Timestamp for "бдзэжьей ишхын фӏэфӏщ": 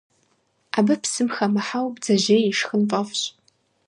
1.93-3.21